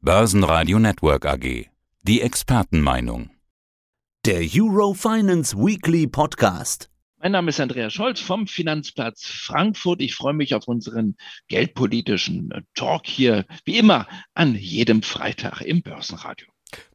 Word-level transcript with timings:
Börsenradio 0.00 0.78
Network 0.78 1.26
AG. 1.26 1.66
Die 2.02 2.20
Expertenmeinung. 2.20 3.30
Der 4.24 4.42
Eurofinance 4.42 5.56
Weekly 5.56 6.06
Podcast. 6.06 6.88
Mein 7.20 7.32
Name 7.32 7.48
ist 7.48 7.58
Andreas 7.58 7.94
Scholz 7.94 8.20
vom 8.20 8.46
Finanzplatz 8.46 9.26
Frankfurt. 9.26 10.00
Ich 10.00 10.14
freue 10.14 10.34
mich 10.34 10.54
auf 10.54 10.68
unseren 10.68 11.16
geldpolitischen 11.48 12.64
Talk 12.76 13.08
hier, 13.08 13.44
wie 13.64 13.76
immer, 13.76 14.06
an 14.34 14.54
jedem 14.54 15.02
Freitag 15.02 15.62
im 15.62 15.82
Börsenradio. 15.82 16.46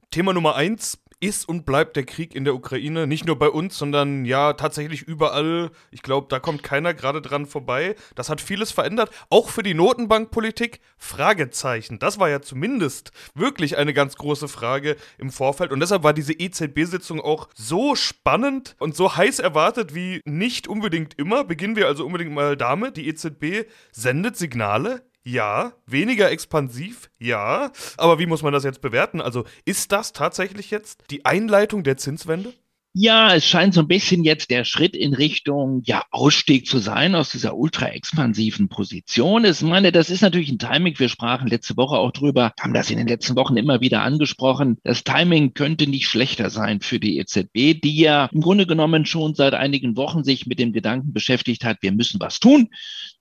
Thema 0.09 0.31
Nummer 0.31 0.55
eins 0.55 0.97
ist 1.23 1.47
und 1.47 1.65
bleibt 1.65 1.95
der 1.95 2.03
Krieg 2.03 2.35
in 2.35 2.43
der 2.43 2.53
Ukraine. 2.53 3.07
Nicht 3.07 3.25
nur 3.25 3.39
bei 3.39 3.49
uns, 3.49 3.77
sondern 3.77 4.25
ja, 4.25 4.53
tatsächlich 4.53 5.03
überall. 5.03 5.71
Ich 5.89 6.01
glaube, 6.01 6.27
da 6.29 6.39
kommt 6.39 6.63
keiner 6.63 6.93
gerade 6.93 7.21
dran 7.21 7.45
vorbei. 7.45 7.95
Das 8.15 8.29
hat 8.29 8.41
vieles 8.41 8.71
verändert. 8.71 9.09
Auch 9.29 9.47
für 9.47 9.63
die 9.63 9.73
Notenbankpolitik? 9.73 10.81
Fragezeichen. 10.97 11.97
Das 11.97 12.19
war 12.19 12.29
ja 12.29 12.41
zumindest 12.41 13.13
wirklich 13.35 13.77
eine 13.77 13.93
ganz 13.93 14.17
große 14.17 14.49
Frage 14.49 14.97
im 15.17 15.31
Vorfeld. 15.31 15.71
Und 15.71 15.79
deshalb 15.79 16.03
war 16.03 16.13
diese 16.13 16.33
EZB-Sitzung 16.33 17.21
auch 17.21 17.47
so 17.55 17.95
spannend 17.95 18.75
und 18.79 18.95
so 18.95 19.15
heiß 19.15 19.39
erwartet 19.39 19.95
wie 19.95 20.19
nicht 20.25 20.67
unbedingt 20.67 21.17
immer. 21.17 21.45
Beginnen 21.45 21.77
wir 21.77 21.87
also 21.87 22.05
unbedingt 22.05 22.33
mal 22.33 22.57
damit. 22.57 22.97
Die 22.97 23.07
EZB 23.07 23.69
sendet 23.93 24.35
Signale 24.35 25.03
ja. 25.23 25.73
Weniger 25.85 26.31
expansiv? 26.31 27.09
Ja. 27.19 27.71
Aber 27.97 28.19
wie 28.19 28.25
muss 28.25 28.43
man 28.43 28.53
das 28.53 28.63
jetzt 28.63 28.81
bewerten? 28.81 29.21
Also 29.21 29.45
ist 29.65 29.91
das 29.91 30.13
tatsächlich 30.13 30.71
jetzt 30.71 31.03
die 31.09 31.25
Einleitung 31.25 31.83
der 31.83 31.97
Zinswende? 31.97 32.53
Ja, 32.95 33.33
es 33.33 33.47
scheint 33.47 33.73
so 33.73 33.79
ein 33.79 33.87
bisschen 33.87 34.23
jetzt 34.23 34.51
der 34.51 34.65
Schritt 34.65 34.95
in 34.95 35.15
Richtung 35.15 35.81
ja, 35.83 36.03
Ausstieg 36.11 36.67
zu 36.67 36.77
sein 36.77 37.15
aus 37.15 37.31
dieser 37.31 37.57
ultra 37.57 37.87
expansiven 37.87 38.69
Position. 38.69 39.45
Ich 39.45 39.63
meine, 39.63 39.91
das 39.91 40.11
ist 40.11 40.21
natürlich 40.21 40.51
ein 40.51 40.59
Timing. 40.59 40.99
Wir 40.99 41.09
sprachen 41.09 41.47
letzte 41.47 41.75
Woche 41.75 41.97
auch 41.97 42.11
drüber, 42.11 42.53
haben 42.59 42.75
das 42.75 42.91
in 42.91 42.99
den 42.99 43.07
letzten 43.07 43.35
Wochen 43.35 43.57
immer 43.57 43.81
wieder 43.81 44.03
angesprochen. 44.03 44.77
Das 44.83 45.03
Timing 45.03 45.55
könnte 45.55 45.87
nicht 45.87 46.07
schlechter 46.07 46.51
sein 46.51 46.81
für 46.81 46.99
die 46.99 47.17
EZB, 47.17 47.81
die 47.81 47.97
ja 47.97 48.29
im 48.31 48.41
Grunde 48.41 48.67
genommen 48.67 49.07
schon 49.07 49.33
seit 49.33 49.55
einigen 49.55 49.97
Wochen 49.97 50.23
sich 50.23 50.45
mit 50.45 50.59
dem 50.59 50.71
Gedanken 50.71 51.13
beschäftigt 51.13 51.65
hat, 51.65 51.79
wir 51.81 51.93
müssen 51.93 52.19
was 52.19 52.39
tun. 52.39 52.69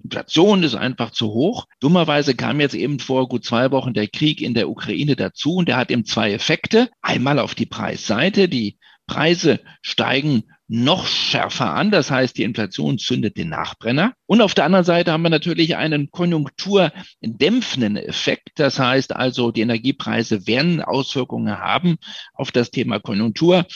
Inflation 0.05 0.65
ist 0.65 0.75
einfach 0.75 1.13
zu 1.13 1.29
hoch. 1.29 1.67
Dummerweise 1.81 2.35
kam 2.35 2.61
jetzt 2.61 2.75
eben 2.75 2.99
vor 2.99 3.27
gut 3.27 3.47
zwei 3.47 3.71
Wochen 3.71 3.95
der 3.95 4.09
Krieg 4.09 4.43
in 4.43 4.53
der 4.53 4.69
Ukraine 4.69 5.17
dazu 5.17 5.55
und 5.55 5.69
der 5.71 5.79
hat 5.79 5.91
eben 5.91 6.05
zwei 6.05 6.31
Effekte. 6.31 6.91
Einmal 7.01 7.39
auf 7.39 7.55
die 7.55 7.65
Preisseite, 7.65 8.51
die 8.51 8.77
Preise 9.13 9.61
steigen 9.83 10.45
noch 10.73 11.07
schärfer 11.07 11.75
an. 11.75 11.91
Das 11.91 12.11
heißt, 12.11 12.39
die 12.39 12.45
Inflation 12.45 12.97
zündet 12.97 13.37
den 13.37 13.51
Nachbrenner. 13.51 14.15
Und 14.25 14.41
auf 14.41 14.55
der 14.55 14.65
anderen 14.65 14.87
Seite 14.87 15.13
haben 15.13 15.23
wir 15.23 15.29
natürlich 15.29 15.77
einen 15.77 16.11
konjunkturdämpfenden 16.11 17.99
Effekt. 17.99 18.53
Das 18.55 18.79
heißt 18.79 19.15
also, 19.15 19.51
die 19.51 19.61
Energiepreise 19.61 20.47
werden 20.47 20.81
Auswirkungen 20.81 21.59
haben 21.59 21.99
auf 22.33 22.53
das 22.53 22.71
Thema 22.71 23.01
Konjunktur. 23.01 23.67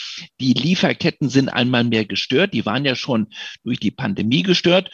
Die 0.41 0.55
Lieferketten 0.55 1.29
sind 1.29 1.51
einmal 1.51 1.84
mehr 1.84 2.07
gestört. 2.07 2.55
Die 2.55 2.64
waren 2.64 2.87
ja 2.87 2.95
schon 2.95 3.27
durch 3.62 3.79
die 3.79 3.91
Pandemie 3.91 4.42
gestört. 4.42 4.91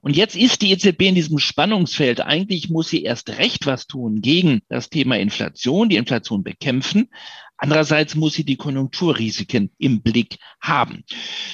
Und 0.00 0.16
jetzt 0.16 0.36
ist 0.36 0.62
die 0.62 0.72
EZB 0.72 1.02
in 1.02 1.14
diesem 1.14 1.38
Spannungsfeld. 1.38 2.22
Eigentlich 2.22 2.70
muss 2.70 2.88
sie 2.88 3.02
erst 3.02 3.28
recht 3.28 3.66
was 3.66 3.86
tun 3.86 4.22
gegen 4.22 4.62
das 4.70 4.88
Thema 4.88 5.18
Inflation, 5.18 5.90
die 5.90 5.96
Inflation 5.96 6.42
bekämpfen. 6.42 7.10
Andererseits 7.62 8.16
muss 8.16 8.34
sie 8.34 8.42
die 8.42 8.56
Konjunkturrisiken 8.56 9.70
im 9.78 10.02
Blick 10.02 10.38
haben. 10.60 11.04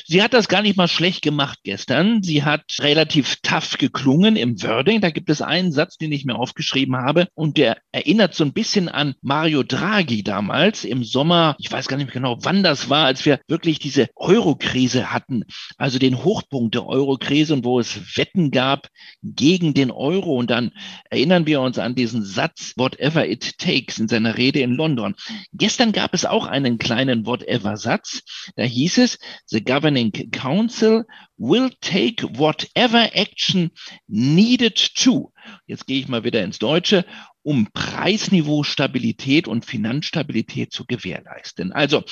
Sie 0.06 0.22
hat 0.22 0.32
das 0.32 0.48
gar 0.48 0.62
nicht 0.62 0.78
mal 0.78 0.88
schlecht 0.88 1.20
gemacht 1.20 1.58
gestern. 1.64 2.22
Sie 2.22 2.44
hat 2.44 2.62
relativ 2.80 3.36
tough 3.42 3.76
geklungen 3.76 4.36
im 4.36 4.62
Wording. 4.62 5.02
Da 5.02 5.10
gibt 5.10 5.28
es 5.28 5.42
einen 5.42 5.70
Satz, 5.70 5.98
den 5.98 6.10
ich 6.10 6.24
mir 6.24 6.36
aufgeschrieben 6.36 6.96
habe 6.96 7.28
und 7.34 7.58
der 7.58 7.76
erinnert 7.92 8.34
so 8.34 8.42
ein 8.44 8.54
bisschen 8.54 8.88
an 8.88 9.16
Mario 9.20 9.62
Draghi 9.62 10.22
damals 10.22 10.84
im 10.84 11.04
Sommer. 11.04 11.56
Ich 11.58 11.70
weiß 11.70 11.88
gar 11.88 11.98
nicht 11.98 12.10
genau, 12.10 12.38
wann 12.40 12.62
das 12.62 12.88
war, 12.88 13.04
als 13.04 13.26
wir 13.26 13.38
wirklich 13.46 13.78
diese 13.78 14.08
Euro-Krise 14.16 15.12
hatten, 15.12 15.44
also 15.76 15.98
den 15.98 16.24
Hochpunkt 16.24 16.74
der 16.74 16.86
Euro-Krise 16.86 17.52
und 17.52 17.66
wo 17.66 17.80
es 17.80 18.16
Wetten 18.16 18.50
gab 18.50 18.88
gegen 19.22 19.74
den 19.74 19.90
Euro. 19.90 20.38
Und 20.38 20.48
dann 20.50 20.72
erinnern 21.10 21.44
wir 21.44 21.60
uns 21.60 21.78
an 21.78 21.94
diesen 21.94 22.24
Satz, 22.24 22.72
whatever 22.76 23.28
it 23.28 23.58
takes 23.58 23.98
in 23.98 24.08
seiner 24.08 24.38
Rede 24.38 24.60
in 24.60 24.72
London. 24.72 25.14
Gestern 25.52 25.92
gab 25.98 26.14
es 26.14 26.24
auch 26.24 26.46
einen 26.46 26.78
kleinen 26.78 27.26
Whatever-Satz. 27.26 28.22
Da 28.54 28.62
hieß 28.62 28.98
es, 28.98 29.18
the 29.46 29.64
governing 29.64 30.12
council 30.30 31.06
will 31.36 31.72
take 31.80 32.38
whatever 32.38 33.10
action 33.16 33.72
needed 34.06 34.76
to. 34.94 35.32
Jetzt 35.66 35.88
gehe 35.88 35.98
ich 35.98 36.06
mal 36.06 36.22
wieder 36.22 36.44
ins 36.44 36.60
Deutsche, 36.60 37.04
um 37.42 37.66
Preisniveau 37.72 38.62
Stabilität 38.62 39.48
und 39.48 39.66
Finanzstabilität 39.66 40.72
zu 40.72 40.86
gewährleisten. 40.86 41.72
Also, 41.72 42.04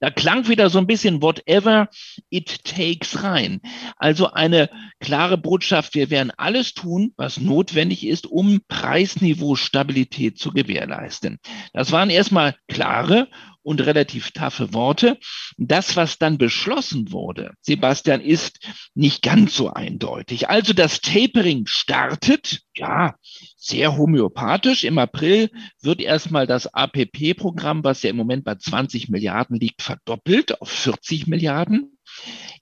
da 0.00 0.10
klang 0.10 0.48
wieder 0.48 0.70
so 0.70 0.78
ein 0.78 0.86
bisschen 0.86 1.22
whatever 1.22 1.88
it 2.30 2.64
takes 2.64 3.22
rein. 3.22 3.60
Also 3.96 4.30
eine 4.32 4.70
klare 5.00 5.38
Botschaft, 5.38 5.94
wir 5.94 6.10
werden 6.10 6.32
alles 6.36 6.74
tun, 6.74 7.12
was 7.16 7.40
notwendig 7.40 8.06
ist, 8.06 8.26
um 8.26 8.60
Preisniveau-Stabilität 8.68 10.38
zu 10.38 10.50
gewährleisten. 10.50 11.38
Das 11.72 11.92
waren 11.92 12.10
erstmal 12.10 12.56
klare 12.68 13.28
und 13.66 13.84
relativ 13.84 14.30
taffe 14.30 14.72
Worte. 14.72 15.18
Das, 15.56 15.96
was 15.96 16.18
dann 16.18 16.38
beschlossen 16.38 17.10
wurde, 17.10 17.54
Sebastian, 17.62 18.20
ist 18.20 18.60
nicht 18.94 19.22
ganz 19.22 19.56
so 19.56 19.70
eindeutig. 19.70 20.48
Also 20.48 20.72
das 20.72 21.00
Tapering 21.00 21.66
startet, 21.66 22.60
ja, 22.76 23.16
sehr 23.56 23.96
homöopathisch. 23.96 24.84
Im 24.84 24.98
April 24.98 25.50
wird 25.82 26.00
erstmal 26.00 26.46
das 26.46 26.72
APP-Programm, 26.72 27.82
was 27.82 28.04
ja 28.04 28.10
im 28.10 28.16
Moment 28.16 28.44
bei 28.44 28.54
20 28.54 29.08
Milliarden 29.08 29.58
liegt, 29.58 29.82
verdoppelt 29.82 30.60
auf 30.60 30.70
40 30.70 31.26
Milliarden. 31.26 31.98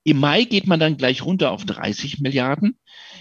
Im 0.05 0.19
Mai 0.21 0.45
geht 0.45 0.67
man 0.67 0.81
dann 0.81 0.97
gleich 0.97 1.23
runter 1.23 1.51
auf 1.51 1.67
30 1.67 2.21
Milliarden. 2.21 2.79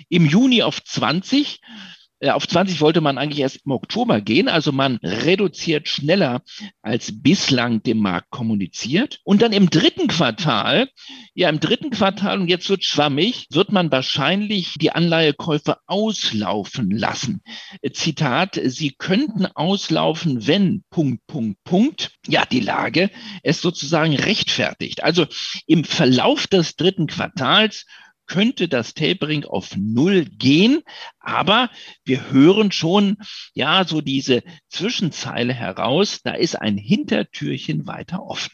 Im 0.07 0.25
Juni 0.25 0.63
auf 0.63 0.81
20 0.81 1.59
äh, 1.61 2.02
auf 2.31 2.47
20 2.47 2.81
wollte 2.81 3.01
man 3.01 3.17
eigentlich 3.17 3.39
erst 3.39 3.59
im 3.65 3.71
Oktober 3.71 4.21
gehen. 4.21 4.47
Also 4.47 4.71
man 4.71 4.97
reduziert 5.03 5.87
schneller 5.87 6.41
als 6.81 7.21
bislang 7.21 7.83
dem 7.83 7.99
Markt 7.99 8.29
kommuniziert. 8.29 9.19
Und 9.23 9.41
dann 9.41 9.53
im 9.53 9.69
dritten 9.69 10.07
Quartal, 10.07 10.89
ja 11.33 11.49
im 11.49 11.59
dritten 11.59 11.89
Quartal, 11.89 12.39
und 12.39 12.47
jetzt 12.47 12.69
wird 12.69 12.83
schwammig, 12.83 13.47
wird 13.51 13.71
man 13.71 13.91
wahrscheinlich 13.91 14.75
die 14.79 14.91
Anleihekäufe 14.91 15.77
auslaufen 15.87 16.91
lassen. 16.91 17.41
Äh, 17.81 17.91
Zitat, 17.91 18.59
sie 18.63 18.91
könnten 18.91 19.45
auslaufen, 19.45 20.47
wenn, 20.47 20.83
Punkt, 20.89 21.25
Punkt, 21.27 21.63
Punkt, 21.63 22.11
ja, 22.27 22.45
die 22.45 22.59
Lage 22.59 23.09
es 23.43 23.61
sozusagen 23.61 24.15
rechtfertigt. 24.15 25.03
Also 25.03 25.25
im 25.67 25.83
Verlauf 25.83 26.47
des 26.47 26.75
dritten 26.75 27.07
Quartals 27.07 27.85
könnte 28.33 28.67
das 28.67 28.95
Tapering 28.95 29.45
auf 29.45 29.75
Null 29.77 30.25
gehen. 30.25 30.81
Aber 31.19 31.69
wir 32.03 32.31
hören 32.31 32.71
schon, 32.71 33.17
ja, 33.53 33.85
so 33.85 34.01
diese 34.01 34.41
Zwischenzeile 34.69 35.53
heraus, 35.53 36.21
da 36.23 36.33
ist 36.33 36.59
ein 36.59 36.75
Hintertürchen 36.77 37.85
weiter 37.85 38.23
offen. 38.23 38.51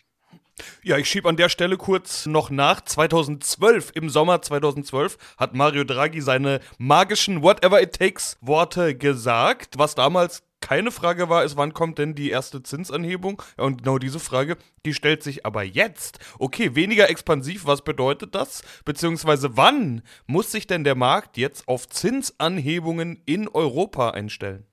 Ja, 0.83 0.97
ich 0.97 1.09
schiebe 1.09 1.29
an 1.29 1.37
der 1.37 1.47
Stelle 1.47 1.77
kurz 1.77 2.25
noch 2.25 2.49
nach. 2.49 2.81
2012, 2.81 3.93
im 3.95 4.09
Sommer 4.09 4.41
2012, 4.41 5.17
hat 5.37 5.55
Mario 5.55 5.85
Draghi 5.85 6.19
seine 6.19 6.59
magischen 6.77 7.41
Whatever 7.41 7.81
It 7.81 7.97
Takes 7.97 8.37
Worte 8.41 8.97
gesagt, 8.97 9.77
was 9.77 9.95
damals 9.95 10.43
keine 10.69 10.91
Frage 10.91 11.29
war, 11.29 11.43
ist, 11.43 11.57
wann 11.57 11.73
kommt 11.73 11.97
denn 11.97 12.13
die 12.13 12.29
erste 12.29 12.61
Zinsanhebung? 12.61 13.41
Und 13.57 13.79
genau 13.79 13.97
diese 13.97 14.19
Frage, 14.19 14.55
die 14.85 14.93
stellt 14.93 15.23
sich 15.23 15.43
aber 15.43 15.63
jetzt. 15.63 16.19
Okay, 16.37 16.75
weniger 16.75 17.09
expansiv, 17.09 17.65
was 17.65 17.83
bedeutet 17.83 18.35
das? 18.35 18.61
Beziehungsweise 18.85 19.57
wann 19.57 20.03
muss 20.27 20.51
sich 20.51 20.67
denn 20.67 20.83
der 20.83 20.93
Markt 20.93 21.37
jetzt 21.37 21.67
auf 21.67 21.89
Zinsanhebungen 21.89 23.19
in 23.25 23.47
Europa 23.47 24.11
einstellen? 24.11 24.68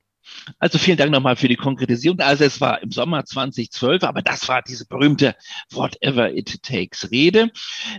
Also 0.58 0.78
vielen 0.78 0.96
Dank 0.96 1.10
nochmal 1.10 1.36
für 1.36 1.48
die 1.48 1.56
Konkretisierung. 1.56 2.20
Also 2.20 2.44
es 2.44 2.60
war 2.60 2.82
im 2.82 2.90
Sommer 2.90 3.24
2012, 3.24 4.04
aber 4.04 4.22
das 4.22 4.48
war 4.48 4.62
diese 4.62 4.86
berühmte 4.86 5.34
Whatever 5.70 6.32
it 6.32 6.62
takes 6.62 7.10
Rede. 7.10 7.50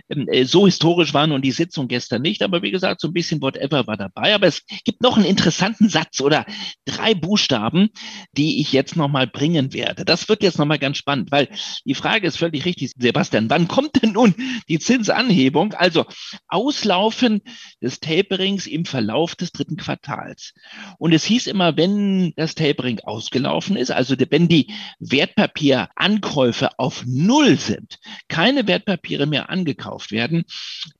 Ähm, 0.08 0.26
äh, 0.28 0.44
so 0.44 0.66
historisch 0.66 1.14
war 1.14 1.26
nun 1.26 1.42
die 1.42 1.52
Sitzung 1.52 1.88
gestern 1.88 2.22
nicht, 2.22 2.42
aber 2.42 2.62
wie 2.62 2.70
gesagt, 2.70 3.00
so 3.00 3.08
ein 3.08 3.12
bisschen 3.12 3.40
Whatever 3.40 3.86
war 3.86 3.96
dabei. 3.96 4.34
Aber 4.34 4.46
es 4.46 4.64
gibt 4.84 5.02
noch 5.02 5.16
einen 5.16 5.26
interessanten 5.26 5.88
Satz 5.88 6.20
oder 6.20 6.46
drei 6.84 7.14
Buchstaben, 7.14 7.90
die 8.32 8.60
ich 8.60 8.72
jetzt 8.72 8.96
nochmal 8.96 9.26
bringen 9.26 9.72
werde. 9.72 10.04
Das 10.04 10.28
wird 10.28 10.42
jetzt 10.42 10.58
nochmal 10.58 10.78
ganz 10.78 10.98
spannend, 10.98 11.30
weil 11.30 11.48
die 11.84 11.94
Frage 11.94 12.26
ist 12.26 12.38
völlig 12.38 12.64
richtig, 12.64 12.92
Sebastian. 12.96 13.50
Wann 13.50 13.68
kommt 13.68 14.02
denn 14.02 14.12
nun 14.12 14.34
die 14.68 14.78
Zinsanhebung? 14.78 15.74
Also 15.74 16.06
Auslaufen 16.48 17.42
des 17.82 18.00
Taperings 18.00 18.66
im 18.66 18.84
Verlauf 18.84 19.34
des 19.34 19.52
dritten 19.52 19.76
Quartals. 19.76 20.54
Und 20.98 21.12
es 21.12 21.24
hieß 21.24 21.46
immer, 21.46 21.76
wenn 21.76 22.17
das 22.36 22.54
Tapering 22.54 23.00
ausgelaufen 23.00 23.76
ist, 23.76 23.90
also 23.90 24.14
wenn 24.30 24.48
die 24.48 24.72
Wertpapierankäufe 24.98 26.78
auf 26.78 27.04
Null 27.06 27.56
sind, 27.56 27.98
keine 28.28 28.66
Wertpapiere 28.66 29.26
mehr 29.26 29.50
angekauft 29.50 30.10
werden, 30.12 30.44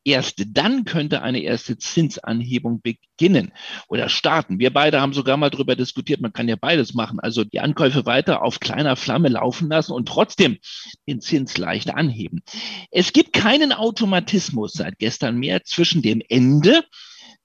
erst 0.05 0.45
dann 0.49 0.85
könnte 0.85 1.23
eine 1.23 1.41
erste 1.41 1.79
Zinsanhebung 1.79 2.81
beginnen 2.83 3.53
oder 3.89 4.09
starten. 4.09 4.59
Wir 4.59 4.73
beide 4.73 5.01
haben 5.01 5.13
sogar 5.13 5.37
mal 5.37 5.51
darüber 5.51 5.77
diskutiert, 5.77 6.21
man 6.21 6.33
kann 6.33 6.49
ja 6.49 6.57
beides 6.57 6.95
machen, 6.95 7.21
also 7.21 7.45
die 7.45 7.61
Ankäufe 7.61 8.07
weiter 8.07 8.43
auf 8.43 8.61
kleiner 8.61 8.97
Flamme 8.97 9.29
laufen 9.29 9.69
lassen 9.69 9.93
und 9.93 10.09
trotzdem 10.09 10.59
den 11.07 11.21
Zins 11.21 11.59
leicht 11.59 11.95
anheben. 11.95 12.43
Es 12.91 13.13
gibt 13.13 13.33
keinen 13.33 13.73
Automatismus 13.73 14.73
seit 14.73 14.99
gestern 14.99 15.39
mehr 15.39 15.65
zwischen 15.65 16.03
dem 16.03 16.23
Ende 16.29 16.85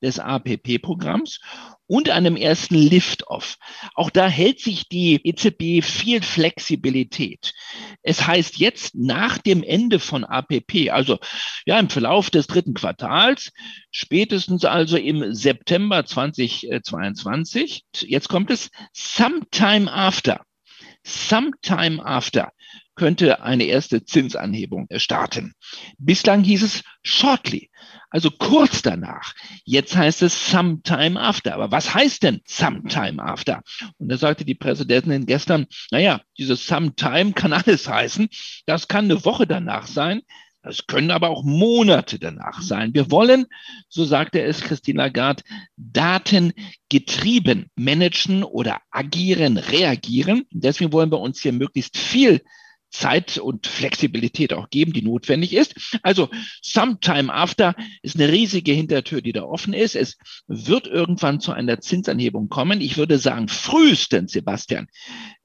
des 0.04 0.20
APP-Programms 0.20 1.40
und 1.88 2.10
einem 2.10 2.36
ersten 2.36 2.76
Lift-Off. 2.76 3.58
Auch 3.96 4.10
da 4.10 4.28
hält 4.28 4.60
sich 4.60 4.88
die 4.88 5.20
EZB 5.24 5.84
viel 5.86 6.22
Flexibilität. 6.22 7.54
Es 8.02 8.26
heißt 8.26 8.58
jetzt 8.58 8.96
nach 8.96 9.38
dem 9.38 9.64
Ende 9.64 10.00
von 10.00 10.24
APP, 10.24 10.90
also 10.92 11.20
ja 11.66 11.80
im 11.80 11.90
Verlauf 11.90 12.30
des 12.30 12.48
dritten 12.48 12.74
Quartals, 12.74 13.52
spätestens 13.92 14.66
also 14.66 14.98
im 14.98 15.34
September 15.34 16.06
2022, 16.06 17.86
jetzt 18.02 18.30
kommt 18.30 18.50
es 18.50 18.70
sometime 18.94 19.92
after. 19.92 20.42
Sometime 21.06 22.04
after 22.06 22.54
könnte 22.96 23.42
eine 23.42 23.66
erste 23.66 24.04
Zinsanhebung 24.06 24.88
starten. 24.98 25.54
Bislang 25.98 26.44
hieß 26.44 26.64
es 26.64 26.84
shortly, 27.04 27.70
also 28.10 28.30
kurz 28.30 28.82
danach. 28.82 29.34
Jetzt 29.66 29.96
heißt 29.96 30.22
es 30.22 30.52
sometime 30.52 31.20
after. 31.20 31.56
Aber 31.56 31.72
was 31.72 31.94
heißt 31.94 32.24
denn 32.24 32.42
sometime 32.46 33.22
after? 33.22 33.62
Und 33.98 34.10
da 34.10 34.18
sagte 34.18 34.46
die 34.46 34.56
Präsidentin 34.56 35.26
gestern, 35.26 35.66
naja, 35.92 36.22
dieses 36.38 36.68
sometime 36.68 37.34
kann 37.34 37.54
alles 37.54 37.88
heißen. 37.88 38.30
Das 38.66 38.88
kann 38.88 39.06
eine 39.06 39.26
Woche 39.26 39.48
danach 39.48 39.88
sein. 39.88 40.22
Das 40.62 40.88
können 40.88 41.12
aber 41.12 41.30
auch 41.30 41.44
Monate 41.44 42.20
danach 42.20 42.62
sein. 42.62 42.94
Wir 42.94 43.12
wollen, 43.12 43.48
so 43.90 44.06
sagte 44.06 44.42
es 44.42 44.62
Christine 44.62 45.00
Lagarde, 45.00 45.44
datengetrieben 45.76 47.70
managen 47.76 48.44
oder 48.44 48.80
agieren, 48.90 49.58
reagieren. 49.58 50.46
deswegen 50.52 50.94
wollen 50.94 51.12
wir 51.12 51.20
uns 51.20 51.42
hier 51.42 51.52
möglichst 51.52 51.98
viel 51.98 52.42
Zeit 52.94 53.40
und 53.40 53.68
Flexibilität 53.68 54.54
auch 54.54 54.70
geben, 54.70 54.94
die 54.94 55.02
notwendig 55.02 55.54
ist. 55.54 55.76
Also 56.04 56.30
sometime 56.62 57.34
after 57.34 57.76
ist 58.04 58.16
eine 58.16 58.32
riesige 58.32 58.72
Hintertür, 58.72 59.22
die 59.22 59.34
da 59.34 59.44
offen 59.44 59.74
ist. 59.74 59.96
Es 59.96 60.18
wird 60.48 60.88
irgendwann 60.88 61.40
zu 61.40 61.52
einer 61.52 61.82
Zinsanhebung 61.82 62.50
kommen. 62.50 62.82
Ich 62.82 62.98
würde 62.98 63.18
sagen, 63.18 63.48
frühestens, 63.48 64.32
Sebastian, 64.32 64.88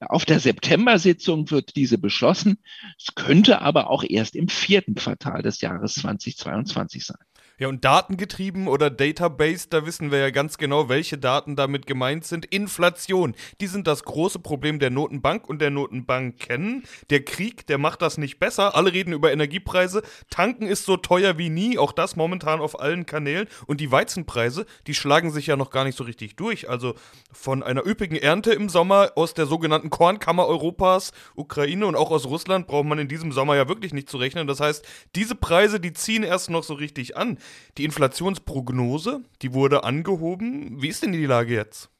auf 0.00 0.24
der 0.24 0.40
September-Sitzung 0.40 1.50
wird 1.50 1.74
diese 1.74 1.98
beschlossen. 1.98 2.58
Es 2.98 3.14
könnte 3.14 3.62
aber 3.62 3.90
auch 3.90 4.04
erst 4.06 4.36
im 4.36 4.48
vierten 4.48 4.94
Quartal 4.94 5.42
des 5.42 5.60
Jahres 5.60 5.94
2022 5.94 7.06
sein. 7.06 7.16
Ja, 7.60 7.66
und 7.66 7.84
datengetrieben 7.84 8.68
oder 8.68 8.88
Database, 8.88 9.66
da 9.68 9.84
wissen 9.84 10.12
wir 10.12 10.20
ja 10.20 10.30
ganz 10.30 10.58
genau, 10.58 10.88
welche 10.88 11.18
Daten 11.18 11.56
damit 11.56 11.88
gemeint 11.88 12.24
sind. 12.24 12.46
Inflation, 12.46 13.34
die 13.60 13.66
sind 13.66 13.88
das 13.88 14.04
große 14.04 14.38
Problem 14.38 14.78
der 14.78 14.90
Notenbank 14.90 15.48
und 15.48 15.60
der 15.60 15.70
Notenbank 15.70 16.38
kennen. 16.38 16.84
Der 17.10 17.24
Krieg, 17.24 17.66
der 17.66 17.78
macht 17.78 18.00
das 18.00 18.16
nicht 18.16 18.38
besser. 18.38 18.76
Alle 18.76 18.92
reden 18.92 19.12
über 19.12 19.32
Energiepreise. 19.32 20.02
Tanken 20.30 20.68
ist 20.68 20.84
so 20.84 20.96
teuer 20.96 21.36
wie 21.36 21.50
nie, 21.50 21.78
auch 21.78 21.90
das 21.90 22.14
momentan 22.14 22.60
auf 22.60 22.78
allen 22.78 23.06
Kanälen. 23.06 23.48
Und 23.66 23.80
die 23.80 23.90
Weizenpreise, 23.90 24.64
die 24.86 24.94
schlagen 24.94 25.32
sich 25.32 25.48
ja 25.48 25.56
noch 25.56 25.70
gar 25.70 25.82
nicht 25.82 25.98
so 25.98 26.04
richtig 26.04 26.36
durch. 26.36 26.70
Also 26.70 26.94
von 27.32 27.64
einer 27.64 27.84
üppigen 27.84 28.16
Ernte 28.16 28.52
im 28.52 28.68
Sommer 28.68 29.10
aus 29.16 29.34
der 29.34 29.46
sogenannten 29.46 29.90
Kornkammer 29.90 30.46
Europas, 30.46 31.10
Ukraine 31.34 31.86
und 31.86 31.96
auch 31.96 32.12
aus 32.12 32.26
Russland 32.26 32.68
braucht 32.68 32.86
man 32.86 33.00
in 33.00 33.08
diesem 33.08 33.32
Sommer 33.32 33.56
ja 33.56 33.68
wirklich 33.68 33.92
nicht 33.92 34.08
zu 34.08 34.16
rechnen. 34.16 34.46
Das 34.46 34.60
heißt, 34.60 34.86
diese 35.16 35.34
Preise, 35.34 35.80
die 35.80 35.92
ziehen 35.92 36.22
erst 36.22 36.50
noch 36.50 36.62
so 36.62 36.74
richtig 36.74 37.16
an. 37.16 37.36
Die 37.76 37.84
Inflationsprognose, 37.84 39.22
die 39.42 39.52
wurde 39.52 39.84
angehoben. 39.84 40.82
Wie 40.82 40.88
ist 40.88 41.02
denn 41.02 41.12
die 41.12 41.26
Lage 41.26 41.54
jetzt? 41.54 41.90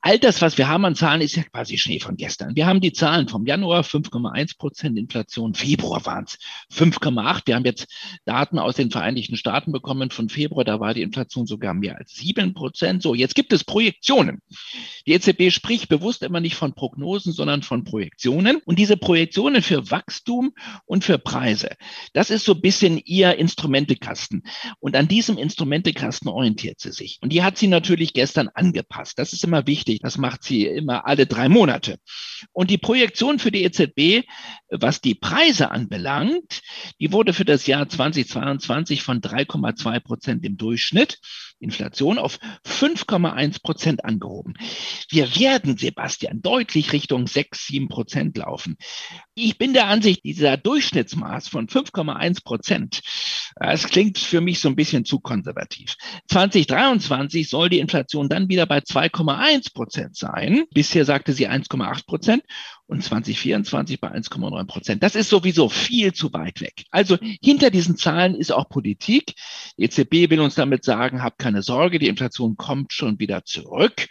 All 0.00 0.18
das, 0.18 0.40
was 0.40 0.58
wir 0.58 0.68
haben 0.68 0.84
an 0.84 0.94
Zahlen, 0.94 1.20
ist 1.20 1.36
ja 1.36 1.42
quasi 1.42 1.76
Schnee 1.76 1.98
von 1.98 2.16
gestern. 2.16 2.54
Wir 2.54 2.66
haben 2.66 2.80
die 2.80 2.92
Zahlen 2.92 3.28
vom 3.28 3.46
Januar 3.46 3.82
5,1 3.82 4.56
Prozent 4.56 4.98
Inflation, 4.98 5.54
Februar 5.54 6.04
waren 6.06 6.24
es 6.24 6.38
5,8. 6.72 7.42
Wir 7.46 7.56
haben 7.56 7.64
jetzt 7.64 7.88
Daten 8.24 8.58
aus 8.58 8.76
den 8.76 8.90
Vereinigten 8.90 9.36
Staaten 9.36 9.72
bekommen 9.72 10.10
von 10.10 10.28
Februar, 10.28 10.64
da 10.64 10.80
war 10.80 10.94
die 10.94 11.02
Inflation 11.02 11.46
sogar 11.46 11.74
mehr 11.74 11.96
als 11.98 12.14
7 12.14 12.54
Prozent. 12.54 13.02
So, 13.02 13.14
jetzt 13.14 13.34
gibt 13.34 13.52
es 13.52 13.64
Projektionen. 13.64 14.40
Die 15.06 15.12
EZB 15.12 15.50
spricht 15.50 15.88
bewusst 15.88 16.22
immer 16.22 16.40
nicht 16.40 16.54
von 16.54 16.74
Prognosen, 16.74 17.32
sondern 17.32 17.62
von 17.62 17.84
Projektionen. 17.84 18.58
Und 18.64 18.78
diese 18.78 18.96
Projektionen 18.96 19.62
für 19.62 19.90
Wachstum 19.90 20.52
und 20.86 21.04
für 21.04 21.18
Preise, 21.18 21.70
das 22.12 22.30
ist 22.30 22.44
so 22.44 22.54
ein 22.54 22.60
bisschen 22.60 22.98
ihr 22.98 23.36
Instrumentekasten. 23.36 24.44
Und 24.78 24.96
an 24.96 25.08
diesem 25.08 25.38
Instrumentekasten 25.38 26.28
orientiert 26.28 26.80
sie 26.80 26.92
sich. 26.92 27.18
Und 27.20 27.32
die 27.32 27.42
hat 27.42 27.58
sie 27.58 27.66
natürlich 27.66 28.12
gestern 28.12 28.48
angepasst. 28.48 29.18
Das 29.18 29.32
ist 29.32 29.44
immer 29.44 29.66
wichtig 29.66 29.87
wichtig. 29.88 30.02
Das 30.02 30.18
macht 30.18 30.44
sie 30.44 30.66
immer 30.66 31.06
alle 31.06 31.26
drei 31.26 31.48
Monate. 31.48 31.98
Und 32.52 32.70
die 32.70 32.78
Projektion 32.78 33.38
für 33.38 33.50
die 33.50 33.64
EZB, 33.64 34.26
was 34.70 35.00
die 35.00 35.14
Preise 35.14 35.70
anbelangt, 35.70 36.60
die 37.00 37.12
wurde 37.12 37.32
für 37.32 37.44
das 37.44 37.66
Jahr 37.66 37.88
2022 37.88 39.02
von 39.02 39.20
3,2 39.20 40.00
Prozent 40.00 40.44
im 40.44 40.56
Durchschnitt 40.56 41.18
Inflation 41.60 42.18
auf 42.18 42.38
5,1 42.64 43.62
Prozent 43.62 44.04
angehoben. 44.04 44.54
Wir 45.10 45.34
werden, 45.36 45.76
Sebastian, 45.76 46.40
deutlich 46.40 46.92
Richtung 46.92 47.26
6, 47.26 47.66
7 47.66 47.88
Prozent 47.88 48.36
laufen. 48.36 48.76
Ich 49.34 49.58
bin 49.58 49.72
der 49.72 49.88
Ansicht, 49.88 50.24
dieser 50.24 50.56
Durchschnittsmaß 50.56 51.48
von 51.48 51.66
5,1 51.66 52.44
Prozent, 52.44 53.00
das 53.60 53.88
klingt 53.88 54.18
für 54.18 54.40
mich 54.40 54.60
so 54.60 54.68
ein 54.68 54.76
bisschen 54.76 55.04
zu 55.04 55.20
konservativ. 55.20 55.96
2023 56.28 57.48
soll 57.48 57.68
die 57.68 57.80
Inflation 57.80 58.28
dann 58.28 58.48
wieder 58.48 58.66
bei 58.66 58.78
2,1 58.78 59.72
Prozent 59.72 60.16
sein. 60.16 60.64
Bisher 60.72 61.04
sagte 61.04 61.32
sie 61.32 61.48
1,8 61.48 62.06
Prozent 62.06 62.42
und 62.86 63.02
2024 63.02 64.00
bei 64.00 64.12
1,9 64.12 64.66
Prozent. 64.66 65.02
Das 65.02 65.14
ist 65.14 65.28
sowieso 65.28 65.68
viel 65.68 66.12
zu 66.12 66.32
weit 66.32 66.60
weg. 66.60 66.84
Also 66.90 67.18
hinter 67.42 67.70
diesen 67.70 67.96
Zahlen 67.96 68.34
ist 68.34 68.52
auch 68.52 68.68
Politik. 68.68 69.34
Die 69.76 69.84
EZB 69.84 70.30
will 70.30 70.40
uns 70.40 70.54
damit 70.54 70.84
sagen, 70.84 71.22
habt 71.22 71.38
keine 71.38 71.62
Sorge, 71.62 71.98
die 71.98 72.08
Inflation 72.08 72.56
kommt 72.56 72.92
schon 72.92 73.18
wieder 73.18 73.44
zurück. 73.44 74.06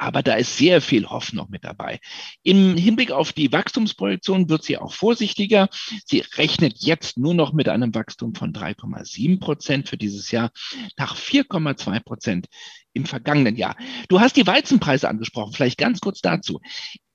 Aber 0.00 0.22
da 0.22 0.32
ist 0.32 0.56
sehr 0.56 0.80
viel 0.80 1.04
Hoffnung 1.04 1.48
mit 1.50 1.62
dabei. 1.62 2.00
Im 2.42 2.74
Hinblick 2.74 3.10
auf 3.10 3.34
die 3.34 3.52
Wachstumsprojektion 3.52 4.48
wird 4.48 4.64
sie 4.64 4.78
auch 4.78 4.94
vorsichtiger. 4.94 5.68
Sie 6.06 6.24
rechnet 6.38 6.78
jetzt 6.78 7.18
nur 7.18 7.34
noch 7.34 7.52
mit 7.52 7.68
einem 7.68 7.94
Wachstum 7.94 8.34
von 8.34 8.54
3,7 8.54 9.40
Prozent 9.40 9.90
für 9.90 9.98
dieses 9.98 10.30
Jahr 10.30 10.52
nach 10.96 11.18
4,2 11.18 12.00
Prozent 12.00 12.46
im 12.94 13.04
vergangenen 13.04 13.56
Jahr. 13.56 13.76
Du 14.08 14.20
hast 14.20 14.38
die 14.38 14.46
Weizenpreise 14.46 15.06
angesprochen. 15.06 15.52
Vielleicht 15.52 15.76
ganz 15.76 16.00
kurz 16.00 16.22
dazu 16.22 16.62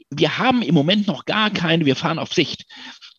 wir 0.09 0.37
haben 0.37 0.61
im 0.61 0.75
Moment 0.75 1.07
noch 1.07 1.25
gar 1.25 1.49
keine, 1.49 1.85
wir 1.85 1.95
fahren 1.95 2.19
auf 2.19 2.33
Sicht, 2.33 2.65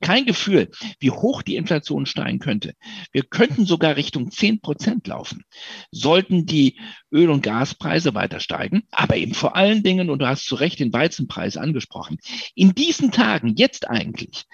kein 0.00 0.26
Gefühl, 0.26 0.70
wie 1.00 1.10
hoch 1.10 1.42
die 1.42 1.56
Inflation 1.56 2.06
steigen 2.06 2.38
könnte. 2.38 2.74
Wir 3.12 3.22
könnten 3.22 3.64
sogar 3.64 3.96
Richtung 3.96 4.30
10 4.30 4.60
Prozent 4.60 5.06
laufen, 5.06 5.44
sollten 5.90 6.44
die 6.44 6.78
Öl- 7.10 7.30
und 7.30 7.42
Gaspreise 7.42 8.14
weiter 8.14 8.40
steigen. 8.40 8.82
Aber 8.90 9.16
eben 9.16 9.34
vor 9.34 9.56
allen 9.56 9.82
Dingen, 9.82 10.10
und 10.10 10.18
du 10.18 10.28
hast 10.28 10.46
zu 10.46 10.54
Recht 10.54 10.80
den 10.80 10.92
Weizenpreis 10.92 11.56
angesprochen, 11.56 12.18
in 12.54 12.74
diesen 12.74 13.10
Tagen, 13.10 13.54
jetzt 13.56 13.88
eigentlich, 13.88 14.44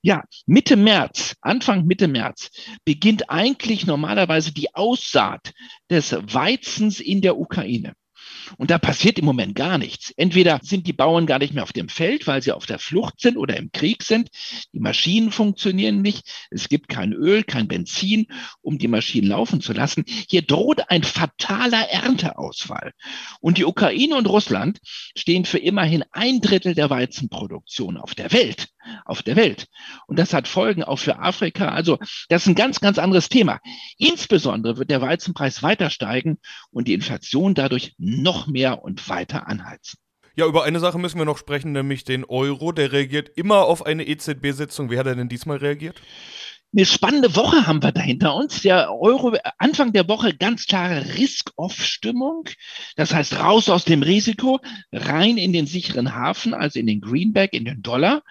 ja, 0.00 0.22
Mitte 0.46 0.76
März, 0.76 1.34
Anfang 1.42 1.84
Mitte 1.84 2.08
März 2.08 2.50
beginnt 2.84 3.30
eigentlich 3.30 3.86
normalerweise 3.86 4.52
die 4.52 4.74
Aussaat 4.74 5.52
des 5.90 6.12
Weizens 6.12 7.00
in 7.00 7.20
der 7.20 7.36
Ukraine. 7.36 7.94
Und 8.56 8.70
da 8.70 8.78
passiert 8.78 9.18
im 9.18 9.24
Moment 9.24 9.54
gar 9.54 9.78
nichts. 9.78 10.12
Entweder 10.16 10.60
sind 10.62 10.86
die 10.86 10.92
Bauern 10.92 11.26
gar 11.26 11.38
nicht 11.38 11.54
mehr 11.54 11.62
auf 11.62 11.72
dem 11.72 11.88
Feld, 11.88 12.26
weil 12.26 12.42
sie 12.42 12.52
auf 12.52 12.66
der 12.66 12.78
Flucht 12.78 13.20
sind 13.20 13.36
oder 13.36 13.56
im 13.56 13.70
Krieg 13.72 14.02
sind. 14.02 14.30
Die 14.72 14.80
Maschinen 14.80 15.30
funktionieren 15.30 16.02
nicht. 16.02 16.28
Es 16.50 16.68
gibt 16.68 16.88
kein 16.88 17.12
Öl, 17.12 17.44
kein 17.44 17.68
Benzin, 17.68 18.26
um 18.60 18.78
die 18.78 18.88
Maschinen 18.88 19.28
laufen 19.28 19.60
zu 19.60 19.72
lassen. 19.72 20.04
Hier 20.06 20.42
droht 20.42 20.90
ein 20.90 21.02
fataler 21.02 21.88
Ernteausfall. 21.90 22.92
Und 23.40 23.58
die 23.58 23.64
Ukraine 23.64 24.16
und 24.16 24.26
Russland 24.26 24.78
stehen 25.16 25.44
für 25.44 25.58
immerhin 25.58 26.04
ein 26.12 26.40
Drittel 26.40 26.74
der 26.74 26.90
Weizenproduktion 26.90 27.96
auf 27.96 28.14
der 28.14 28.32
Welt. 28.32 28.68
Auf 29.04 29.22
der 29.22 29.36
Welt. 29.36 29.66
Und 30.06 30.18
das 30.18 30.32
hat 30.32 30.48
Folgen 30.48 30.82
auch 30.82 30.98
für 30.98 31.18
Afrika. 31.18 31.68
Also 31.68 31.98
das 32.28 32.42
ist 32.42 32.48
ein 32.48 32.54
ganz, 32.54 32.80
ganz 32.80 32.98
anderes 32.98 33.28
Thema. 33.28 33.60
Insbesondere 33.98 34.78
wird 34.78 34.90
der 34.90 35.02
Weizenpreis 35.02 35.62
weiter 35.62 35.90
steigen 35.90 36.38
und 36.70 36.88
die 36.88 36.94
Inflation 36.94 37.54
dadurch 37.54 37.94
noch 37.98 38.37
noch 38.38 38.46
mehr 38.46 38.84
und 38.84 39.08
weiter 39.08 39.48
anheizen. 39.48 39.98
Ja, 40.36 40.46
über 40.46 40.62
eine 40.62 40.78
Sache 40.78 40.98
müssen 40.98 41.18
wir 41.18 41.24
noch 41.24 41.38
sprechen, 41.38 41.72
nämlich 41.72 42.04
den 42.04 42.24
Euro. 42.24 42.70
Der 42.70 42.92
reagiert 42.92 43.30
immer 43.36 43.64
auf 43.64 43.84
eine 43.84 44.06
EZB-Sitzung. 44.06 44.90
Wie 44.90 44.98
hat 44.98 45.06
er 45.06 45.16
denn 45.16 45.28
diesmal 45.28 45.56
reagiert? 45.56 46.00
Eine 46.72 46.84
spannende 46.86 47.34
Woche 47.34 47.66
haben 47.66 47.82
wir 47.82 47.90
da 47.92 48.02
hinter 48.02 48.36
uns. 48.36 48.60
Der 48.62 48.92
Euro, 48.92 49.36
Anfang 49.56 49.92
der 49.92 50.06
Woche 50.06 50.34
ganz 50.34 50.66
klare 50.66 51.16
Risk-Off-Stimmung. 51.16 52.48
Das 52.94 53.12
heißt, 53.12 53.40
raus 53.40 53.68
aus 53.68 53.84
dem 53.84 54.02
Risiko, 54.02 54.60
rein 54.92 55.38
in 55.38 55.52
den 55.52 55.66
sicheren 55.66 56.14
Hafen, 56.14 56.54
also 56.54 56.78
in 56.78 56.86
den 56.86 57.00
Greenback, 57.00 57.54
in 57.54 57.64
den 57.64 57.82
Dollar. 57.82 58.22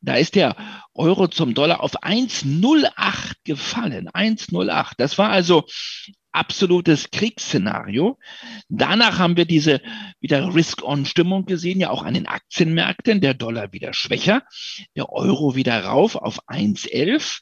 Da 0.00 0.14
ist 0.14 0.34
der 0.34 0.56
Euro 0.94 1.28
zum 1.28 1.54
Dollar 1.54 1.82
auf 1.82 2.02
1,08 2.02 3.34
gefallen. 3.44 4.08
1,08. 4.08 4.94
Das 4.96 5.18
war 5.18 5.28
also 5.28 5.64
absolutes 6.34 7.10
Kriegsszenario. 7.10 8.18
Danach 8.68 9.18
haben 9.18 9.36
wir 9.36 9.44
diese 9.44 9.80
wieder 10.20 10.54
Risk-on-Stimmung 10.54 11.46
gesehen, 11.46 11.80
ja 11.80 11.90
auch 11.90 12.02
an 12.02 12.14
den 12.14 12.26
Aktienmärkten. 12.26 13.20
Der 13.20 13.34
Dollar 13.34 13.72
wieder 13.72 13.92
schwächer, 13.94 14.42
der 14.96 15.12
Euro 15.12 15.54
wieder 15.54 15.84
rauf 15.84 16.16
auf 16.16 16.46
1,11. 16.48 17.40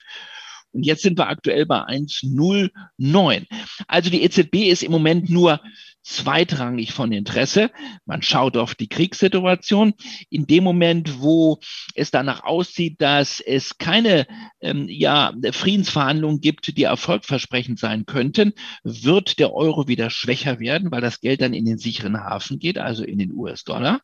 Und 0.73 0.85
jetzt 0.85 1.03
sind 1.03 1.19
wir 1.19 1.29
aktuell 1.29 1.67
bei 1.67 1.81
1,09. 1.81 3.47
Also 3.89 4.11
die 4.11 4.23
EZB 4.23 4.69
ist 4.71 4.83
im 4.83 4.93
Moment 4.93 5.29
nur 5.29 5.61
zweitrangig 6.03 6.93
von 6.93 7.13
Interesse. 7.13 7.71
Man 8.05 8.23
schaut 8.23 8.57
auf 8.57 8.75
die 8.75 8.89
Kriegssituation. 8.89 9.95
In 10.31 10.47
dem 10.47 10.65
Moment, 10.65 11.21
wo 11.21 11.59
es 11.95 12.11
danach 12.11 12.45
aussieht, 12.45 13.01
dass 13.01 13.41
es 13.41 13.79
keine 13.79 14.27
ähm, 14.61 14.87
ja, 14.89 15.33
Friedensverhandlungen 15.53 16.41
gibt, 16.41 16.77
die 16.77 16.83
erfolgversprechend 16.83 17.79
sein 17.79 18.07
könnten, 18.07 18.53
wird 18.85 19.39
der 19.39 19.55
Euro 19.55 19.89
wieder 19.89 20.11
schwächer 20.11 20.61
werden, 20.61 20.91
weil 20.91 21.01
das 21.01 21.21
Geld 21.21 21.41
dann 21.41 21.55
in 21.55 21.65
den 21.65 21.79
sicheren 21.79 22.19
Hafen 22.19 22.59
geht, 22.59 22.79
also 22.79 23.05
in 23.05 23.19
den 23.19 23.33
US-Dollar. 23.33 24.01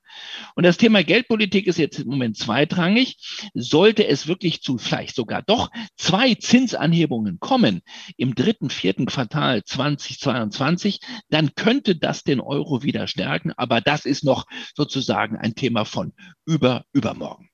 Und 0.54 0.64
das 0.64 0.76
Thema 0.76 1.02
Geldpolitik 1.02 1.66
ist 1.66 1.78
jetzt 1.78 1.98
im 1.98 2.08
Moment 2.08 2.36
zweitrangig. 2.36 3.16
Sollte 3.54 4.06
es 4.06 4.26
wirklich 4.26 4.62
zu 4.62 4.78
vielleicht 4.78 5.16
sogar 5.16 5.42
doch 5.42 5.70
zwei 5.96 6.34
Zinsanhebungen 6.34 7.38
kommen 7.40 7.82
im 8.16 8.34
dritten, 8.34 8.70
vierten 8.70 9.06
Quartal 9.06 9.64
2022, 9.64 11.00
dann 11.30 11.54
könnte 11.54 11.87
könnte 11.88 12.00
das 12.00 12.22
den 12.22 12.40
Euro 12.40 12.82
wieder 12.82 13.06
stärken, 13.06 13.52
aber 13.56 13.80
das 13.80 14.04
ist 14.04 14.22
noch 14.22 14.46
sozusagen 14.76 15.38
ein 15.38 15.54
Thema 15.54 15.86
von 15.86 16.12
über 16.44 16.84
übermorgen. 16.92 17.48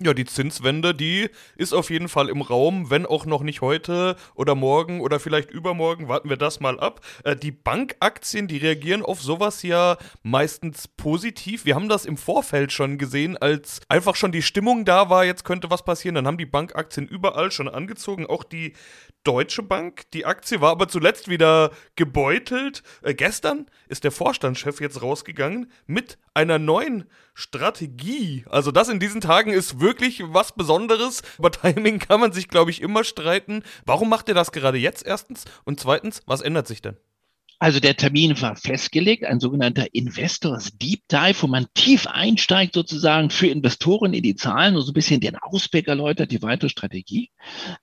Ja, 0.00 0.14
die 0.14 0.24
Zinswende, 0.24 0.94
die 0.94 1.28
ist 1.54 1.74
auf 1.74 1.90
jeden 1.90 2.08
Fall 2.08 2.30
im 2.30 2.40
Raum, 2.40 2.88
wenn 2.88 3.04
auch 3.04 3.26
noch 3.26 3.42
nicht 3.42 3.60
heute 3.60 4.16
oder 4.34 4.54
morgen 4.54 5.02
oder 5.02 5.20
vielleicht 5.20 5.50
übermorgen, 5.50 6.08
warten 6.08 6.30
wir 6.30 6.38
das 6.38 6.60
mal 6.60 6.80
ab. 6.80 7.02
Äh, 7.24 7.36
die 7.36 7.50
Bankaktien, 7.52 8.48
die 8.48 8.56
reagieren 8.56 9.02
auf 9.02 9.20
sowas 9.20 9.62
ja 9.62 9.98
meistens 10.22 10.88
positiv. 10.88 11.66
Wir 11.66 11.74
haben 11.74 11.90
das 11.90 12.06
im 12.06 12.16
Vorfeld 12.16 12.72
schon 12.72 12.96
gesehen, 12.96 13.36
als 13.36 13.80
einfach 13.88 14.16
schon 14.16 14.32
die 14.32 14.40
Stimmung 14.40 14.86
da 14.86 15.10
war, 15.10 15.26
jetzt 15.26 15.44
könnte 15.44 15.70
was 15.70 15.84
passieren. 15.84 16.14
Dann 16.14 16.26
haben 16.26 16.38
die 16.38 16.46
Bankaktien 16.46 17.06
überall 17.06 17.52
schon 17.52 17.68
angezogen, 17.68 18.26
auch 18.26 18.44
die 18.44 18.72
Deutsche 19.24 19.62
Bank. 19.62 20.10
Die 20.14 20.24
Aktie 20.24 20.62
war 20.62 20.70
aber 20.70 20.88
zuletzt 20.88 21.28
wieder 21.28 21.70
gebeutelt. 21.96 22.82
Äh, 23.02 23.12
gestern 23.12 23.66
ist 23.88 24.04
der 24.04 24.10
Vorstandschef 24.10 24.80
jetzt 24.80 25.02
rausgegangen 25.02 25.70
mit 25.86 26.16
einer 26.34 26.58
neuen 26.58 27.04
Strategie. 27.34 28.44
Also 28.48 28.70
das 28.70 28.88
in 28.88 29.00
diesen 29.00 29.20
Tagen 29.20 29.52
ist 29.52 29.80
wirklich 29.80 30.22
was 30.26 30.52
Besonderes. 30.52 31.22
Über 31.38 31.50
Timing 31.50 31.98
kann 31.98 32.20
man 32.20 32.32
sich, 32.32 32.48
glaube 32.48 32.70
ich, 32.70 32.80
immer 32.80 33.04
streiten. 33.04 33.62
Warum 33.84 34.08
macht 34.08 34.28
er 34.28 34.34
das 34.34 34.52
gerade 34.52 34.78
jetzt 34.78 35.06
erstens? 35.06 35.44
Und 35.64 35.80
zweitens, 35.80 36.22
was 36.26 36.40
ändert 36.40 36.66
sich 36.66 36.82
denn? 36.82 36.96
Also 37.62 37.78
der 37.78 37.94
Termin 37.96 38.40
war 38.40 38.56
festgelegt, 38.56 39.24
ein 39.24 39.38
sogenannter 39.38 39.94
Investors 39.94 40.72
Deep 40.78 41.06
Dive, 41.06 41.42
wo 41.42 41.46
man 41.46 41.68
tief 41.74 42.08
einsteigt 42.08 42.74
sozusagen 42.74 43.30
für 43.30 43.46
Investoren 43.46 44.14
in 44.14 44.24
die 44.24 44.34
Zahlen 44.34 44.74
und 44.74 44.82
so 44.82 44.90
ein 44.90 44.94
bisschen 44.94 45.20
den 45.20 45.36
Ausblick 45.36 45.86
erläutert, 45.86 46.32
die 46.32 46.42
weitere 46.42 46.68
Strategie. 46.68 47.30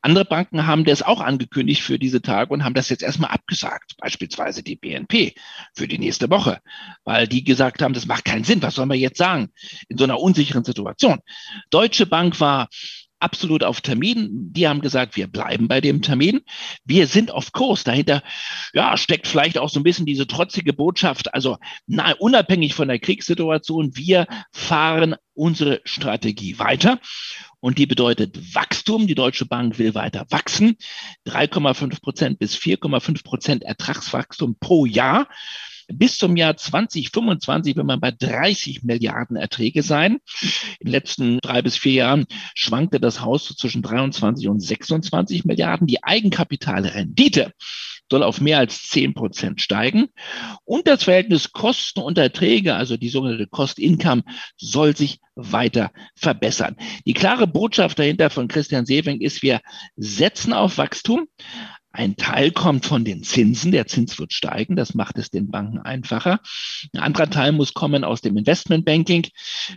Andere 0.01 0.25
Banken 0.25 0.67
haben 0.67 0.83
das 0.83 1.01
auch 1.01 1.21
angekündigt 1.21 1.81
für 1.81 1.97
diese 1.97 2.21
Tage 2.21 2.51
und 2.51 2.65
haben 2.65 2.73
das 2.73 2.89
jetzt 2.89 3.03
erstmal 3.03 3.31
abgesagt, 3.31 3.95
beispielsweise 3.99 4.63
die 4.63 4.75
BNP 4.75 5.33
für 5.73 5.87
die 5.87 5.97
nächste 5.97 6.29
Woche, 6.29 6.59
weil 7.05 7.29
die 7.29 7.45
gesagt 7.45 7.81
haben, 7.81 7.93
das 7.93 8.05
macht 8.05 8.25
keinen 8.25 8.43
Sinn, 8.43 8.61
was 8.61 8.75
sollen 8.75 8.89
wir 8.89 8.97
jetzt 8.97 9.17
sagen 9.17 9.47
in 9.87 9.97
so 9.97 10.03
einer 10.03 10.19
unsicheren 10.19 10.65
Situation. 10.65 11.19
Deutsche 11.69 12.05
Bank 12.05 12.41
war 12.41 12.67
absolut 13.19 13.63
auf 13.63 13.81
Termin. 13.81 14.51
Die 14.53 14.67
haben 14.67 14.81
gesagt, 14.81 15.15
wir 15.15 15.27
bleiben 15.27 15.67
bei 15.67 15.81
dem 15.81 16.01
Termin. 16.01 16.41
Wir 16.85 17.07
sind 17.07 17.31
auf 17.31 17.51
Kurs. 17.51 17.83
Dahinter 17.83 18.23
ja, 18.73 18.97
steckt 18.97 19.27
vielleicht 19.27 19.57
auch 19.57 19.69
so 19.69 19.79
ein 19.79 19.83
bisschen 19.83 20.05
diese 20.05 20.27
trotzige 20.27 20.73
Botschaft. 20.73 21.33
Also 21.33 21.57
na, 21.87 22.13
unabhängig 22.13 22.73
von 22.73 22.87
der 22.87 22.99
Kriegssituation, 22.99 23.95
wir 23.95 24.27
fahren 24.51 25.15
unsere 25.33 25.81
Strategie 25.85 26.59
weiter. 26.59 26.99
Und 27.59 27.77
die 27.77 27.85
bedeutet 27.85 28.55
Wachstum. 28.55 29.07
Die 29.07 29.15
Deutsche 29.15 29.45
Bank 29.45 29.79
will 29.79 29.95
weiter 29.95 30.25
wachsen. 30.29 30.77
3,5 31.27 32.01
Prozent 32.01 32.39
bis 32.39 32.55
4,5 32.55 33.23
Prozent 33.23 33.63
Ertragswachstum 33.63 34.57
pro 34.59 34.85
Jahr 34.85 35.27
bis 35.91 36.17
zum 36.17 36.35
Jahr 36.35 36.55
2025 36.55 37.75
will 37.75 37.83
man 37.83 37.99
bei 37.99 38.11
30 38.11 38.83
Milliarden 38.83 39.35
Erträge 39.35 39.83
sein. 39.83 40.19
In 40.79 40.85
den 40.85 40.91
letzten 40.91 41.39
drei 41.39 41.61
bis 41.61 41.77
vier 41.77 41.93
Jahren 41.93 42.25
schwankte 42.55 42.99
das 42.99 43.21
Haus 43.21 43.45
zwischen 43.45 43.81
23 43.81 44.47
und 44.47 44.59
26 44.59 45.45
Milliarden. 45.45 45.87
Die 45.87 46.03
Eigenkapitalrendite 46.03 47.53
soll 48.09 48.23
auf 48.23 48.41
mehr 48.41 48.57
als 48.57 48.83
10 48.83 49.13
Prozent 49.13 49.61
steigen. 49.61 50.09
Und 50.65 50.87
das 50.87 51.03
Verhältnis 51.03 51.51
Kosten 51.51 51.99
und 51.99 52.17
Erträge, 52.17 52.75
also 52.75 52.97
die 52.97 53.09
sogenannte 53.09 53.47
Cost-Income, 53.47 54.23
soll 54.57 54.95
sich 54.95 55.19
weiter 55.35 55.91
verbessern. 56.15 56.75
Die 57.05 57.13
klare 57.13 57.47
Botschaft 57.47 57.99
dahinter 57.99 58.29
von 58.29 58.47
Christian 58.47 58.85
Sewing 58.85 59.21
ist, 59.21 59.41
wir 59.41 59.61
setzen 59.95 60.53
auf 60.53 60.77
Wachstum, 60.77 61.27
ein 61.91 62.15
Teil 62.17 62.51
kommt 62.51 62.85
von 62.85 63.03
den 63.03 63.23
Zinsen, 63.23 63.71
der 63.71 63.87
Zins 63.87 64.19
wird 64.19 64.31
steigen, 64.31 64.75
das 64.75 64.93
macht 64.93 65.17
es 65.17 65.31
den 65.31 65.49
Banken 65.49 65.79
einfacher. 65.79 66.39
Ein 66.93 67.01
anderer 67.01 67.29
Teil 67.29 67.51
muss 67.51 67.73
kommen 67.73 68.03
aus 68.03 68.21
dem 68.21 68.37
Investmentbanking. 68.37 69.27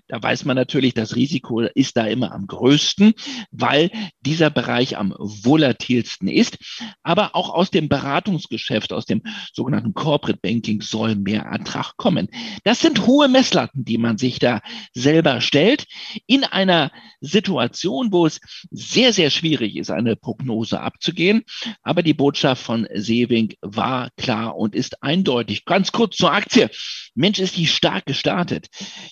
Da 0.09 0.23
weiß 0.23 0.45
man 0.45 0.57
natürlich, 0.57 0.93
das 0.93 1.17
Risiko 1.17 1.61
ist 1.61 1.97
da 1.97 2.07
immer 2.07 2.33
am 2.33 2.47
größten, 2.47 3.15
weil 3.51 3.91
dieser 4.21 4.51
Bereich 4.51 4.99
am 4.99 5.15
volatilsten 5.19 6.29
ist. 6.29 6.59
Aber 7.03 7.35
auch 7.35 7.49
aus 7.49 7.71
dem 7.71 7.89
Beratungsgeschäft, 7.89 8.93
aus 8.93 9.07
dem 9.07 9.23
sogenannten 9.55 9.95
Corporate 9.95 10.41
Banking 10.43 10.83
soll 10.83 11.17
mehr 11.17 11.43
Ertrag 11.43 11.97
kommen. 11.97 12.29
Das 12.65 12.81
sind 12.81 13.07
hohe 13.07 13.29
Messlatten, 13.29 13.85
die 13.87 13.99
man 13.99 14.19
sich 14.19 14.39
da 14.39 14.61
selber 14.93 15.41
stellt 15.41 15.87
in 16.27 16.45
einer 16.45 16.93
Situation, 17.21 18.13
wo 18.13 18.27
es 18.27 18.41
sehr, 18.71 19.13
sehr 19.13 19.31
schwierig 19.31 19.77
ist, 19.77 19.91
eine 19.91 20.17
Prognose 20.17 20.81
abzugehen. 20.81 21.45
Aber 21.83 22.02
aber 22.03 22.09
die 22.09 22.15
Botschaft 22.15 22.65
von 22.65 22.89
Sewing 22.93 23.55
war 23.61 24.11
klar 24.17 24.57
und 24.57 24.75
ist 24.75 25.05
eindeutig. 25.05 25.65
Ganz 25.65 25.93
kurz 25.93 26.17
zur 26.17 26.33
Aktie. 26.33 26.69
Mensch, 27.15 27.39
ist 27.39 27.57
die 27.57 27.69
stark 27.69 28.07
gestartet. 28.07 28.67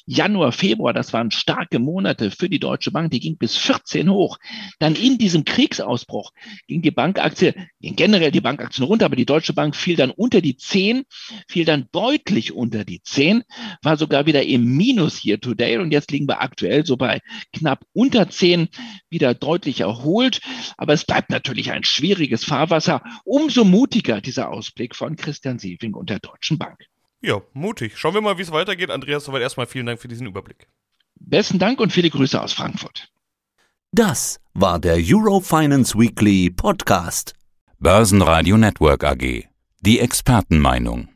Januar, 0.07 0.51
Februar, 0.51 0.93
das 0.93 1.13
waren 1.13 1.31
starke 1.31 1.79
Monate 1.79 2.33
für 2.33 2.49
die 2.49 2.59
Deutsche 2.59 2.91
Bank. 2.91 3.13
Die 3.13 3.21
ging 3.21 3.37
bis 3.37 3.57
14 3.57 4.11
hoch. 4.11 4.39
Dann 4.81 4.97
in 4.97 5.19
diesem 5.19 5.45
Kriegsausbruch 5.45 6.33
ging 6.67 6.83
die 6.83 6.91
Bankaktie, 6.91 7.55
ging 7.81 7.95
generell 7.95 8.33
die 8.33 8.41
Bankaktien 8.41 8.87
runter, 8.87 9.05
aber 9.05 9.17
die 9.17 9.27
Deutsche 9.27 9.53
Bank 9.53 9.77
fiel 9.77 9.95
dann 9.95 10.11
unter 10.11 10.41
die 10.41 10.57
10, 10.57 11.05
fiel 11.47 11.65
dann 11.65 11.87
deutlich 11.93 12.53
unter 12.53 12.85
die 12.85 13.03
10, 13.03 13.45
war 13.83 13.99
sogar 13.99 14.27
wieder 14.27 14.43
im 14.43 14.65
Minus 14.65 15.17
hier 15.17 15.41
today 15.41 15.79
und 15.79 15.93
jetzt 15.93 16.11
liegen 16.11 16.27
wir 16.27 16.41
aktuell 16.41 16.85
so 16.85 16.97
bei 16.97 17.21
knapp 17.53 17.85
unter 17.93 18.29
10, 18.29 18.69
wieder 19.11 19.35
deutlich 19.35 19.81
erholt. 19.81 20.41
Aber 20.77 20.95
es 20.95 21.05
bleibt 21.05 21.31
natürlich 21.31 21.71
ein 21.71 21.85
schwieriges 21.85 22.45
Fahrwasser 22.45 22.80
Wasser. 22.81 23.03
Umso 23.25 23.65
mutiger 23.65 24.21
dieser 24.21 24.49
Ausblick 24.49 24.97
von 24.97 25.17
Christian 25.17 25.59
Sieving 25.59 25.95
und 25.95 26.09
der 26.09 26.19
Deutschen 26.19 26.59
Bank. 26.59 26.79
Ja, 27.21 27.43
mutig. 27.53 27.99
Schauen 27.99 28.15
wir 28.15 28.23
mal, 28.23 28.39
wie 28.39 28.43
es 28.43 28.51
weitergeht. 28.51 28.91
Andreas, 28.91 29.25
soweit 29.25 29.43
erstmal 29.43 29.67
vielen 29.67 29.87
Dank 29.87 30.01
für 30.01 30.09
diesen 30.09 30.27
Überblick. 30.27 30.67
Besten 31.17 31.59
Dank 31.59 31.81
und 31.81 31.93
viele 31.93 32.09
Grüße 32.09 32.41
aus 32.41 32.55
Frankfurt. 32.55 33.09
Das 33.93 34.41
war 34.55 34.79
der 34.79 34.97
Eurofinance 34.99 35.99
Weekly 35.99 36.49
Podcast. 36.51 37.35
Börsenradio 37.79 38.57
Network 38.57 39.05
AG. 39.05 39.45
Die 39.81 40.01
Expertenmeinung. 40.01 41.10